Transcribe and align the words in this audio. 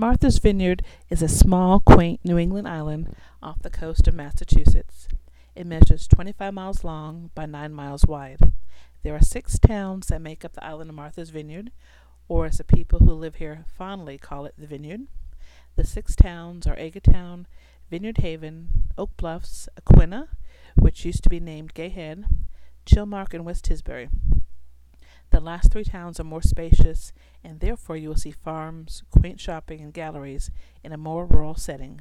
Martha's 0.00 0.38
Vineyard 0.38 0.84
is 1.10 1.22
a 1.22 1.28
small, 1.28 1.80
quaint 1.80 2.20
New 2.24 2.38
England 2.38 2.68
island 2.68 3.16
off 3.42 3.62
the 3.62 3.68
coast 3.68 4.06
of 4.06 4.14
Massachusetts. 4.14 5.08
It 5.56 5.66
measures 5.66 6.06
25 6.06 6.54
miles 6.54 6.84
long 6.84 7.32
by 7.34 7.46
9 7.46 7.72
miles 7.72 8.06
wide. 8.06 8.52
There 9.02 9.16
are 9.16 9.20
six 9.20 9.58
towns 9.58 10.06
that 10.06 10.22
make 10.22 10.44
up 10.44 10.52
the 10.52 10.64
island 10.64 10.90
of 10.90 10.94
Martha's 10.94 11.30
Vineyard, 11.30 11.72
or 12.28 12.46
as 12.46 12.58
the 12.58 12.64
people 12.64 13.00
who 13.00 13.12
live 13.12 13.34
here 13.34 13.64
fondly 13.76 14.18
call 14.18 14.46
it, 14.46 14.54
the 14.56 14.68
Vineyard. 14.68 15.08
The 15.74 15.82
six 15.82 16.14
towns 16.14 16.64
are 16.68 16.76
Edgartown, 16.76 17.46
Vineyard 17.90 18.18
Haven, 18.18 18.84
Oak 18.96 19.16
Bluffs, 19.16 19.68
Aquinnah, 19.76 20.28
which 20.76 21.04
used 21.04 21.24
to 21.24 21.28
be 21.28 21.40
named 21.40 21.74
Gay 21.74 21.88
Head, 21.88 22.24
Chilmark, 22.86 23.34
and 23.34 23.44
West 23.44 23.64
Tisbury. 23.64 24.10
The 25.30 25.40
last 25.40 25.70
three 25.72 25.84
towns 25.84 26.18
are 26.18 26.24
more 26.24 26.42
spacious, 26.42 27.12
and 27.44 27.60
therefore 27.60 27.96
you 27.96 28.08
will 28.08 28.16
see 28.16 28.30
farms, 28.30 29.02
quaint 29.10 29.40
shopping, 29.40 29.80
and 29.80 29.92
galleries 29.92 30.50
in 30.82 30.92
a 30.92 30.96
more 30.96 31.26
rural 31.26 31.54
setting. 31.54 32.00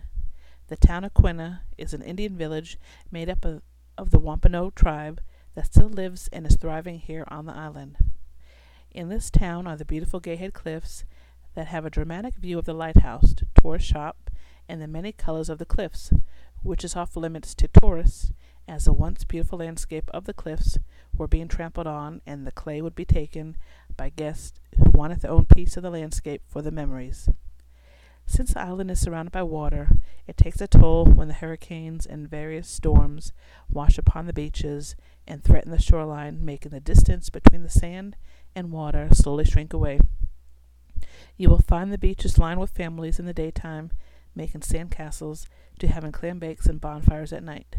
The 0.67 0.77
town 0.77 1.03
of 1.03 1.13
Quina 1.13 1.61
is 1.77 1.93
an 1.93 2.01
Indian 2.01 2.37
village 2.37 2.77
made 3.11 3.29
up 3.29 3.45
of, 3.45 3.61
of 3.97 4.11
the 4.11 4.19
Wampanoag 4.19 4.75
tribe 4.75 5.21
that 5.55 5.67
still 5.67 5.89
lives 5.89 6.29
and 6.31 6.45
is 6.45 6.55
thriving 6.55 6.99
here 6.99 7.25
on 7.29 7.45
the 7.45 7.53
island. 7.53 7.97
In 8.91 9.09
this 9.09 9.29
town 9.29 9.67
are 9.67 9.77
the 9.77 9.85
beautiful 9.85 10.19
Gay 10.19 10.35
Head 10.35 10.53
Cliffs 10.53 11.05
that 11.55 11.67
have 11.67 11.85
a 11.85 11.89
dramatic 11.89 12.35
view 12.35 12.59
of 12.59 12.65
the 12.65 12.73
lighthouse, 12.73 13.33
tourist 13.61 13.85
shop, 13.85 14.29
and 14.69 14.81
the 14.81 14.87
many 14.87 15.11
colors 15.11 15.49
of 15.49 15.57
the 15.57 15.65
cliffs, 15.65 16.11
which 16.63 16.83
is 16.83 16.95
off 16.95 17.15
limits 17.15 17.55
to 17.55 17.67
tourists, 17.67 18.31
as 18.67 18.85
the 18.85 18.93
once 18.93 19.23
beautiful 19.23 19.59
landscape 19.59 20.09
of 20.13 20.25
the 20.25 20.33
cliffs 20.33 20.77
were 21.17 21.27
being 21.27 21.47
trampled 21.47 21.87
on, 21.87 22.21
and 22.25 22.45
the 22.45 22.51
clay 22.51 22.81
would 22.81 22.95
be 22.95 23.05
taken 23.05 23.57
by 23.95 24.09
guests 24.09 24.59
who 24.77 24.91
wanted 24.91 25.21
their 25.21 25.31
own 25.31 25.45
piece 25.45 25.77
of 25.77 25.83
the 25.83 25.89
landscape 25.89 26.41
for 26.47 26.61
the 26.61 26.71
memories. 26.71 27.29
Since 28.25 28.53
the 28.53 28.61
island 28.61 28.91
is 28.91 28.99
surrounded 28.99 29.31
by 29.31 29.43
water, 29.43 29.89
it 30.27 30.35
takes 30.35 30.59
a 30.59 30.67
toll 30.67 31.05
when 31.05 31.29
the 31.29 31.33
hurricanes 31.33 32.05
and 32.05 32.29
various 32.29 32.67
storms 32.67 33.31
wash 33.69 33.97
upon 33.97 34.25
the 34.25 34.33
beaches 34.33 34.97
and 35.25 35.41
threaten 35.41 35.71
the 35.71 35.81
shoreline, 35.81 36.43
making 36.43 36.71
the 36.71 36.81
distance 36.81 37.29
between 37.29 37.63
the 37.63 37.69
sand 37.69 38.17
and 38.53 38.71
water 38.71 39.07
slowly 39.13 39.45
shrink 39.45 39.71
away. 39.71 39.99
You 41.37 41.49
will 41.49 41.59
find 41.59 41.91
the 41.91 41.97
beaches 41.97 42.37
lined 42.37 42.59
with 42.59 42.71
families 42.71 43.17
in 43.17 43.25
the 43.25 43.33
daytime, 43.33 43.91
making 44.35 44.63
sand 44.63 44.91
castles, 44.91 45.47
to 45.79 45.87
having 45.87 46.11
clam 46.11 46.37
bakes 46.39 46.65
and 46.65 46.81
bonfires 46.81 47.31
at 47.31 47.43
night. 47.43 47.75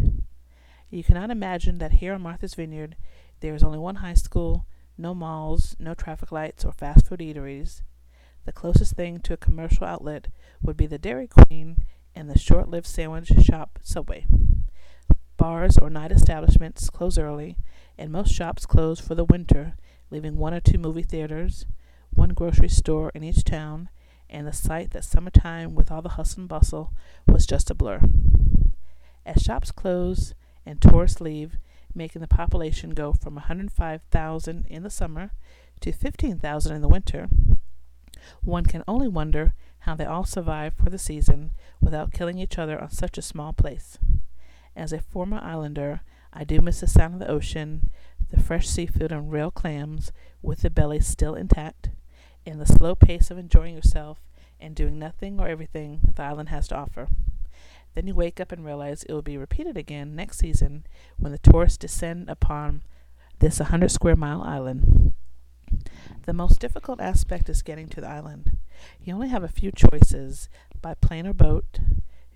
You 0.91 1.05
cannot 1.05 1.31
imagine 1.31 1.78
that 1.78 1.92
here 1.92 2.14
on 2.14 2.22
Martha's 2.22 2.55
Vineyard 2.55 2.97
there 3.41 3.55
is 3.55 3.62
only 3.62 3.78
one 3.78 3.97
high 3.97 4.14
school, 4.14 4.67
no 4.97 5.14
malls, 5.14 5.77
no 5.78 5.92
traffic 5.94 6.33
lights 6.33 6.64
or 6.64 6.72
fast 6.72 7.06
food 7.06 7.20
eateries. 7.20 7.83
The 8.47 8.53
closest 8.53 8.94
thing 8.94 9.20
to 9.20 9.34
a 9.34 9.36
commercial 9.36 9.86
outlet 9.86 10.28
would 10.62 10.77
be 10.77 10.86
the 10.86 10.98
Dairy 10.98 11.27
Queen 11.27 11.84
and 12.14 12.31
the 12.31 12.39
short 12.39 12.70
lived 12.70 12.86
sandwich 12.86 13.28
shop 13.42 13.78
Subway. 13.83 14.27
Bars 15.36 15.77
or 15.77 15.91
night 15.91 16.11
establishments 16.11 16.91
close 16.91 17.19
early, 17.19 17.56
and 17.97 18.11
most 18.11 18.33
shops 18.33 18.66
close 18.66 18.98
for 18.98 19.14
the 19.14 19.25
winter, 19.25 19.75
leaving 20.11 20.36
one 20.36 20.55
or 20.55 20.61
two 20.61 20.78
movie 20.78 21.03
theaters, 21.03 21.66
one 22.11 22.31
grocery 22.31 22.69
store 22.69 23.12
in 23.14 23.22
each 23.22 23.44
town, 23.44 23.91
and 24.28 24.47
the 24.47 24.53
sight 24.53 24.91
that 24.91 25.05
summertime 25.05 25.75
with 25.75 25.92
all 25.92 26.03
the 26.03 26.11
hustle 26.11 26.41
and 26.41 26.48
bustle 26.48 26.92
was 27.27 27.47
just 27.47 27.70
a 27.70 27.75
blur. 27.75 28.00
As 29.25 29.42
shops 29.42 29.70
close, 29.70 30.34
and 30.69 30.83
tourists 30.83 31.19
leave, 31.19 31.56
making 31.94 32.20
the 32.20 32.28
population 32.28 32.91
go 32.91 33.11
from 33.11 33.36
105,000 33.36 34.66
in 34.69 34.83
the 34.83 34.91
summer 34.91 35.30
to 35.80 35.92
15,000 35.92 36.77
in 36.77 36.83
the 36.83 36.88
winter. 36.88 37.27
One 38.42 38.66
can 38.66 38.84
only 38.86 39.08
wonder 39.08 39.55
how 39.80 39.94
they 39.94 40.05
all 40.05 40.25
survive 40.25 40.75
for 40.75 40.91
the 40.91 40.98
season 40.98 41.52
without 41.80 42.12
killing 42.12 42.38
each 42.38 42.58
other 42.58 42.78
on 42.78 42.91
such 42.91 43.16
a 43.16 43.22
small 43.22 43.55
place. 43.55 43.98
As 44.77 44.92
a 44.92 45.00
former 45.00 45.41
islander, 45.42 46.02
I 46.34 46.44
do 46.44 46.60
miss 46.60 46.80
the 46.80 46.86
sound 46.86 47.14
of 47.14 47.20
the 47.20 47.30
ocean, 47.30 47.88
the 48.31 48.38
fresh 48.38 48.69
seafood 48.69 49.10
and 49.10 49.32
real 49.32 49.50
clams 49.50 50.12
with 50.43 50.60
the 50.60 50.69
belly 50.69 51.00
still 51.00 51.34
intact, 51.34 51.88
and 52.44 52.60
the 52.60 52.66
slow 52.66 52.94
pace 52.94 53.31
of 53.31 53.38
enjoying 53.38 53.75
yourself 53.75 54.19
and 54.60 54.76
doing 54.76 54.98
nothing 54.98 55.41
or 55.41 55.48
everything 55.48 56.00
the 56.14 56.22
island 56.22 56.50
has 56.50 56.69
to 56.69 56.76
offer. 56.76 57.09
Then 57.98 58.06
you 58.06 58.14
wake 58.14 58.38
up 58.38 58.53
and 58.53 58.64
realize 58.64 59.03
it 59.03 59.12
will 59.12 59.22
be 59.22 59.36
repeated 59.36 59.76
again 59.76 60.14
next 60.14 60.38
season 60.38 60.86
when 61.16 61.32
the 61.32 61.38
tourists 61.38 61.78
descend 61.78 62.31
upon 62.31 62.84
this 63.41 63.59
100 63.59 63.91
square 63.91 64.14
mile 64.14 64.41
island. 64.41 65.14
The 66.25 66.32
most 66.32 66.60
difficult 66.60 67.00
aspect 67.00 67.48
is 67.48 67.60
getting 67.60 67.88
to 67.88 68.00
the 68.00 68.06
island. 68.06 68.56
You 69.03 69.14
only 69.14 69.31
have 69.31 69.42
a 69.42 69.48
few 69.48 69.72
choices 69.72 70.48
by 70.81 70.94
plane 70.94 71.26
or 71.26 71.32
boat. 71.32 71.81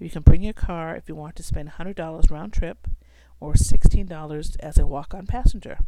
You 0.01 0.11
can 0.11 0.23
bring 0.23 0.43
your 0.43 0.53
car 0.53 0.97
if 0.97 1.09
you 1.09 1.15
want 1.15 1.37
to 1.37 1.45
spend 1.45 1.71
$100 1.71 2.29
round 2.29 2.53
trip 2.53 2.89
or 3.39 3.53
$16 3.53 4.57
as 4.59 4.79
a 4.79 4.87
walk 4.89 5.15
on 5.15 5.29
passenger. 5.29 5.79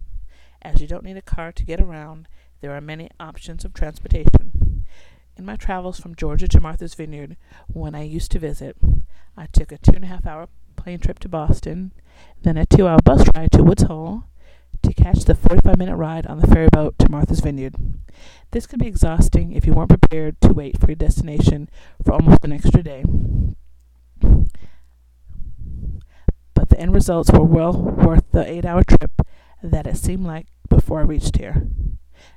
As 0.63 0.81
you 0.81 0.87
don't 0.87 1.03
need 1.03 1.17
a 1.17 1.21
car 1.21 1.51
to 1.51 1.65
get 1.65 1.81
around, 1.81 2.29
there 2.61 2.71
are 2.71 2.81
many 2.81 3.11
options 3.19 3.65
of 3.65 3.75
transportation. 3.75 4.64
In 5.37 5.45
my 5.45 5.57
travels 5.57 5.99
from 5.99 6.15
Georgia 6.15 6.47
to 6.47 6.61
Martha's 6.61 6.95
Vineyard, 6.95 7.37
when 7.67 7.95
I 7.95 8.03
used 8.05 8.31
to 8.33 8.39
visit, 8.39 8.77
I 9.37 9.47
took 9.47 9.73
a 9.73 9.79
two 9.79 9.93
and 9.97 10.05
a 10.05 10.09
half 10.09 10.27
hour 10.27 10.49
plane 10.77 11.01
trip 11.01 11.19
to 11.21 11.29
Boston, 11.29 11.93
then 12.43 12.57
a 12.57 12.65
two 12.65 12.87
hour 12.87 12.99
bus 13.05 13.27
ride 13.35 13.51
to 13.53 13.65
Woods 13.65 13.83
Hole 13.83 14.25
to 14.83 14.95
catch 14.95 15.25
the 15.25 15.35
45 15.35 15.77
minute 15.77 15.97
ride 15.97 16.27
on 16.27 16.39
the 16.39 16.47
ferry 16.47 16.69
boat 16.71 16.97
to 17.01 17.09
Martha's 17.09 17.41
Vineyard. 17.41 17.75
This 18.53 18.67
could 18.67 18.79
be 18.79 18.87
exhausting 18.87 19.53
if 19.53 19.67
you 19.67 19.73
weren't 19.73 19.89
prepared 19.89 20.41
to 20.43 20.53
wait 20.53 20.79
for 20.79 20.87
your 20.87 20.97
destination 20.97 21.69
for 22.05 22.13
almost 22.13 22.45
an 22.45 22.53
extra 22.53 22.83
day. 22.83 23.05
But 26.55 26.69
the 26.69 26.79
end 26.79 26.95
results 26.95 27.33
were 27.33 27.43
well 27.43 27.73
worth 27.73 28.31
the 28.31 28.49
eight 28.49 28.65
hour 28.65 28.85
trip 28.85 29.11
that 29.63 29.87
it 29.89 29.97
seemed 29.97 30.27
like 30.27 30.47
before 30.69 31.01
I 31.01 31.05
reached 31.05 31.39
here. 31.39 31.67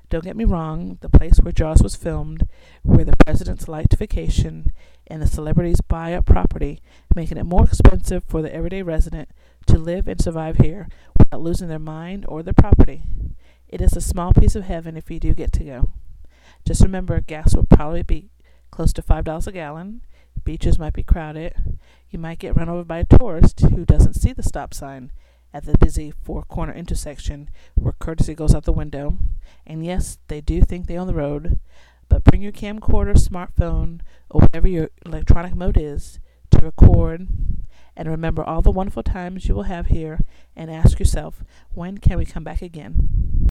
Don't 0.09 0.23
get 0.23 0.38
me 0.38 0.45
wrong, 0.45 0.97
the 1.01 1.09
place 1.09 1.38
where 1.40 1.51
Jaws 1.51 1.84
was 1.84 1.97
filmed, 1.97 2.47
where 2.81 3.03
the 3.03 3.18
presidents 3.25 3.68
liked 3.68 3.97
vacation, 3.97 4.72
and 5.07 5.22
the 5.22 5.28
celebrities 5.28 5.81
buy 5.81 6.13
up 6.13 6.25
property, 6.25 6.81
making 7.13 7.38
it 7.38 7.45
more 7.45 7.66
expensive 7.66 8.23
for 8.23 8.41
the 8.41 8.53
everyday 8.53 8.81
resident 8.81 9.29
to 9.66 9.78
live 9.78 10.07
and 10.07 10.22
survive 10.22 10.57
here 10.57 10.88
without 11.18 11.41
losing 11.41 11.68
their 11.68 11.78
mind 11.78 12.25
or 12.29 12.41
their 12.41 12.53
property. 12.53 13.03
It 13.68 13.81
is 13.81 13.97
a 13.97 14.01
small 14.01 14.31
piece 14.31 14.56
of 14.56 14.63
heaven 14.63 14.95
if 14.95 15.12
you 15.12 15.19
do 15.19 15.34
get 15.34 15.51
to 15.53 15.63
go. 15.66 15.90
Just 16.66 16.81
remember, 16.81 17.19
gas 17.19 17.53
will 17.53 17.66
probably 17.66 18.03
be 18.03 18.29
close 18.72 18.94
to 18.94 19.01
$5 19.01 19.47
a 19.47 19.51
gallon. 19.51 20.01
Beaches 20.45 20.79
might 20.79 20.94
be 20.94 21.03
crowded. 21.03 21.53
You 22.09 22.19
might 22.19 22.39
get 22.39 22.56
run 22.56 22.69
over 22.69 22.85
by 22.85 23.00
a 23.00 23.06
tourist 23.06 23.59
who 23.59 23.84
doesn't 23.84 24.13
see 24.13 24.31
the 24.31 24.44
stop 24.44 24.74
sign 24.74 25.12
at 25.53 25.65
the 25.65 25.77
busy 25.77 26.11
four 26.23 26.43
corner 26.43 26.73
intersection 26.73 27.49
where 27.75 27.93
courtesy 27.99 28.35
goes 28.35 28.53
out 28.53 28.63
the 28.65 28.71
window. 28.71 29.17
And 29.65 29.85
yes, 29.85 30.17
they 30.27 30.41
do 30.41 30.61
think 30.61 30.87
they 30.87 30.97
own 30.97 31.07
the 31.07 31.13
road, 31.13 31.59
but 32.09 32.23
bring 32.23 32.41
your 32.41 32.51
camcorder, 32.51 33.15
smartphone, 33.15 34.01
or 34.29 34.41
whatever 34.41 34.67
your 34.67 34.89
electronic 35.05 35.55
mode 35.55 35.77
is 35.77 36.19
to 36.51 36.59
record 36.59 37.27
and 37.95 38.07
remember 38.07 38.43
all 38.43 38.61
the 38.61 38.71
wonderful 38.71 39.03
times 39.03 39.47
you 39.47 39.55
will 39.55 39.63
have 39.63 39.87
here 39.87 40.19
and 40.55 40.69
ask 40.69 40.99
yourself, 40.99 41.43
when 41.73 41.97
can 41.97 42.17
we 42.17 42.25
come 42.25 42.43
back 42.43 42.61
again? 42.61 43.26